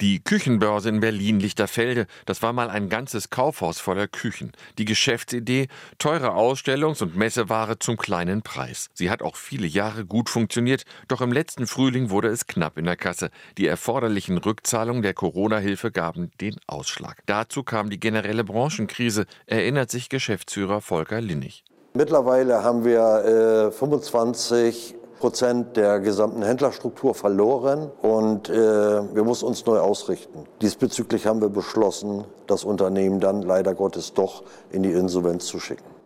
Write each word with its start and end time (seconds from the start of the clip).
Die 0.00 0.22
Küchenbörse 0.22 0.90
in 0.90 1.00
Berlin-Lichterfelde, 1.00 2.06
das 2.24 2.40
war 2.40 2.52
mal 2.52 2.70
ein 2.70 2.88
ganzes 2.88 3.30
Kaufhaus 3.30 3.80
voller 3.80 4.06
Küchen. 4.06 4.52
Die 4.78 4.84
Geschäftsidee, 4.84 5.66
teure 5.98 6.34
Ausstellungs- 6.34 7.02
und 7.02 7.16
Messeware 7.16 7.80
zum 7.80 7.96
kleinen 7.96 8.42
Preis. 8.42 8.90
Sie 8.94 9.10
hat 9.10 9.22
auch 9.22 9.34
viele 9.34 9.66
Jahre 9.66 10.04
gut 10.04 10.30
funktioniert, 10.30 10.84
doch 11.08 11.20
im 11.20 11.32
letzten 11.32 11.66
Frühling 11.66 12.10
wurde 12.10 12.28
es 12.28 12.46
knapp 12.46 12.78
in 12.78 12.84
der 12.84 12.94
Kasse. 12.94 13.30
Die 13.56 13.66
erforderlichen 13.66 14.38
Rückzahlungen 14.38 15.02
der 15.02 15.14
Corona-Hilfe 15.14 15.90
gaben 15.90 16.30
den 16.40 16.54
Ausschlag. 16.68 17.18
Dazu 17.26 17.64
kam 17.64 17.90
die 17.90 17.98
generelle 17.98 18.44
Branchenkrise, 18.44 19.26
erinnert 19.46 19.90
sich 19.90 20.08
Geschäftsführer 20.08 20.80
Volker 20.80 21.20
Linnig. 21.20 21.64
Mittlerweile 21.94 22.62
haben 22.62 22.84
wir 22.84 23.70
äh, 23.70 23.72
25 23.72 24.94
Prozent 25.18 25.76
der 25.76 26.00
gesamten 26.00 26.42
Händlerstruktur 26.42 27.14
verloren 27.14 27.90
und 28.02 28.48
äh, 28.48 28.54
wir 28.54 29.24
mussten 29.24 29.46
uns 29.46 29.66
neu 29.66 29.78
ausrichten. 29.78 30.44
Diesbezüglich 30.62 31.26
haben 31.26 31.40
wir 31.40 31.48
beschlossen, 31.48 32.24
das 32.46 32.64
Unternehmen 32.64 33.20
dann 33.20 33.42
leider 33.42 33.74
Gottes 33.74 34.14
doch 34.14 34.44
in 34.70 34.82
die 34.82 34.92
Insolvenz 34.92 35.46
zu 35.46 35.60
schicken. 35.60 35.97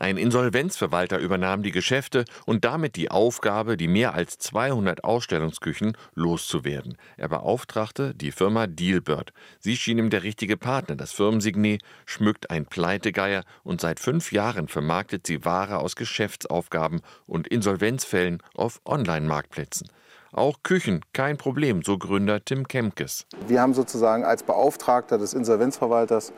Ein 0.00 0.16
Insolvenzverwalter 0.16 1.18
übernahm 1.18 1.62
die 1.62 1.72
Geschäfte 1.72 2.24
und 2.46 2.64
damit 2.64 2.96
die 2.96 3.10
Aufgabe, 3.10 3.76
die 3.76 3.86
mehr 3.86 4.14
als 4.14 4.38
200 4.38 5.04
Ausstellungsküchen 5.04 5.94
loszuwerden. 6.14 6.96
Er 7.18 7.28
beauftragte 7.28 8.14
die 8.14 8.32
Firma 8.32 8.66
Dealbird. 8.66 9.34
Sie 9.58 9.76
schien 9.76 9.98
ihm 9.98 10.08
der 10.08 10.22
richtige 10.22 10.56
Partner. 10.56 10.96
Das 10.96 11.12
Firmensignet 11.12 11.82
schmückt 12.06 12.48
ein 12.50 12.64
Pleitegeier 12.64 13.44
und 13.62 13.82
seit 13.82 14.00
fünf 14.00 14.32
Jahren 14.32 14.68
vermarktet 14.68 15.26
sie 15.26 15.44
Ware 15.44 15.80
aus 15.80 15.96
Geschäftsaufgaben 15.96 17.02
und 17.26 17.46
Insolvenzfällen 17.48 18.42
auf 18.54 18.80
Online-Marktplätzen. 18.86 19.90
Auch 20.32 20.58
Küchen 20.62 21.04
kein 21.12 21.36
Problem, 21.36 21.82
so 21.82 21.98
Gründer 21.98 22.44
Tim 22.44 22.68
Kemkes. 22.68 23.26
Wir 23.48 23.60
haben 23.60 23.74
sozusagen 23.74 24.24
als 24.24 24.42
Beauftragter 24.44 25.18
des 25.18 25.34
Insolvenzverwalters 25.34 26.32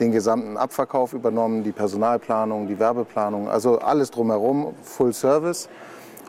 den 0.00 0.10
gesamten 0.12 0.56
Abverkauf 0.56 1.12
übernommen, 1.12 1.62
die 1.62 1.72
Personalplanung, 1.72 2.66
die 2.66 2.78
Werbeplanung, 2.78 3.48
also 3.48 3.78
alles 3.78 4.10
drumherum, 4.10 4.74
Full 4.82 5.12
Service. 5.12 5.68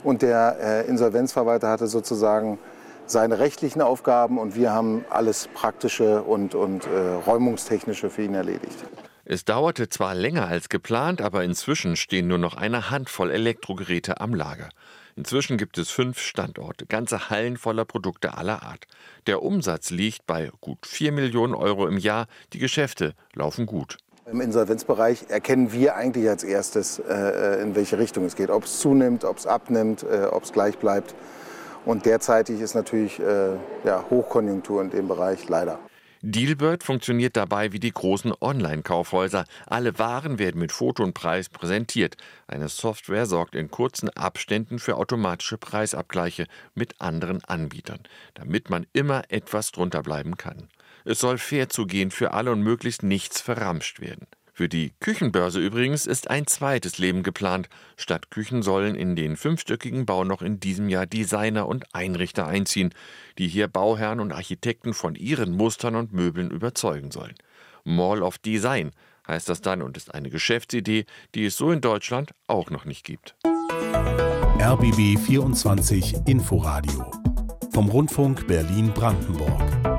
Und 0.03 0.21
der 0.21 0.57
äh, 0.61 0.87
Insolvenzverwalter 0.87 1.69
hatte 1.69 1.87
sozusagen 1.87 2.59
seine 3.07 3.39
rechtlichen 3.39 3.81
Aufgaben 3.81 4.37
und 4.37 4.55
wir 4.55 4.71
haben 4.71 5.03
alles 5.09 5.49
Praktische 5.53 6.21
und, 6.21 6.55
und 6.55 6.85
äh, 6.85 7.13
Räumungstechnische 7.25 8.09
für 8.09 8.23
ihn 8.23 8.35
erledigt. 8.35 8.77
Es 9.25 9.43
dauerte 9.43 9.89
zwar 9.89 10.15
länger 10.15 10.47
als 10.47 10.69
geplant, 10.69 11.21
aber 11.21 11.43
inzwischen 11.43 11.95
stehen 11.95 12.27
nur 12.27 12.37
noch 12.37 12.55
eine 12.55 12.89
Handvoll 12.89 13.31
Elektrogeräte 13.31 14.21
am 14.21 14.33
Lager. 14.33 14.69
Inzwischen 15.17 15.57
gibt 15.57 15.79
es 15.79 15.89
fünf 15.89 16.19
Standorte, 16.19 16.85
ganze 16.85 17.31
Hallen 17.31 17.57
voller 17.57 17.85
Produkte 17.85 18.37
aller 18.37 18.61
Art. 18.61 18.85
Der 19.25 19.41
Umsatz 19.41 19.89
liegt 19.89 20.27
bei 20.27 20.51
gut 20.61 20.85
4 20.85 21.11
Millionen 21.11 21.55
Euro 21.55 21.87
im 21.87 21.97
Jahr. 21.97 22.27
Die 22.53 22.59
Geschäfte 22.59 23.15
laufen 23.33 23.65
gut. 23.65 23.97
Im 24.31 24.41
Insolvenzbereich 24.41 25.25
erkennen 25.29 25.73
wir 25.73 25.95
eigentlich 25.95 26.29
als 26.29 26.43
erstes, 26.43 26.99
äh, 26.99 27.63
in 27.63 27.75
welche 27.75 27.97
Richtung 27.97 28.25
es 28.25 28.35
geht. 28.35 28.51
Ob 28.51 28.65
es 28.65 28.79
zunimmt, 28.79 29.23
ob 29.23 29.37
es 29.39 29.47
abnimmt, 29.47 30.03
äh, 30.03 30.25
ob 30.25 30.43
es 30.43 30.53
gleich 30.53 30.77
bleibt. 30.77 31.15
Und 31.83 32.05
derzeitig 32.05 32.61
ist 32.61 32.75
natürlich 32.75 33.19
äh, 33.19 33.55
ja, 33.85 34.05
Hochkonjunktur 34.11 34.83
in 34.83 34.91
dem 34.91 35.07
Bereich 35.07 35.49
leider. 35.49 35.79
Dealbird 36.29 36.83
funktioniert 36.83 37.37
dabei 37.37 37.71
wie 37.71 37.79
die 37.79 37.93
großen 37.93 38.33
Online-Kaufhäuser. 38.41 39.45
Alle 39.65 39.97
Waren 39.97 40.39
werden 40.39 40.59
mit 40.59 40.73
Foto 40.73 41.01
und 41.01 41.13
Preis 41.13 41.47
präsentiert. 41.47 42.17
Eine 42.47 42.67
Software 42.67 43.25
sorgt 43.25 43.55
in 43.55 43.71
kurzen 43.71 44.09
Abständen 44.09 44.77
für 44.77 44.97
automatische 44.97 45.57
Preisabgleiche 45.57 46.47
mit 46.75 46.99
anderen 46.99 47.45
Anbietern, 47.45 48.01
damit 48.33 48.69
man 48.69 48.85
immer 48.91 49.23
etwas 49.29 49.71
drunter 49.71 50.03
bleiben 50.03 50.35
kann. 50.35 50.67
Es 51.05 51.21
soll 51.21 51.37
fair 51.37 51.69
zugehen 51.69 52.11
für 52.11 52.33
alle 52.33 52.51
und 52.51 52.61
möglichst 52.61 53.03
nichts 53.03 53.39
verramscht 53.39 54.01
werden. 54.01 54.27
Für 54.57 54.67
die 54.67 54.91
Küchenbörse 55.01 55.59
übrigens 55.59 56.07
ist 56.07 56.31
ein 56.31 56.47
zweites 56.47 56.97
Leben 56.97 57.21
geplant. 57.21 57.69
Stadtküchen 57.95 58.63
sollen 58.63 58.95
in 58.95 59.15
den 59.15 59.37
fünfstöckigen 59.37 60.07
Bau 60.07 60.23
noch 60.23 60.41
in 60.41 60.59
diesem 60.59 60.89
Jahr 60.89 61.05
Designer 61.05 61.67
und 61.67 61.93
Einrichter 61.93 62.47
einziehen, 62.47 62.91
die 63.37 63.47
hier 63.47 63.67
Bauherren 63.67 64.19
und 64.19 64.31
Architekten 64.31 64.95
von 64.95 65.13
ihren 65.13 65.51
Mustern 65.51 65.95
und 65.95 66.11
Möbeln 66.11 66.49
überzeugen 66.49 67.11
sollen. 67.11 67.35
Mall 67.83 68.23
of 68.23 68.39
Design 68.39 68.93
heißt 69.27 69.47
das 69.47 69.61
dann 69.61 69.83
und 69.83 69.95
ist 69.95 70.15
eine 70.15 70.31
Geschäftsidee, 70.31 71.05
die 71.35 71.45
es 71.45 71.55
so 71.55 71.69
in 71.69 71.81
Deutschland 71.81 72.31
auch 72.47 72.71
noch 72.71 72.85
nicht 72.85 73.05
gibt. 73.05 73.35
RBB 74.59 75.19
24 75.19 76.15
Inforadio 76.25 77.11
vom 77.75 77.89
Rundfunk 77.89 78.47
Berlin-Brandenburg. 78.47 79.96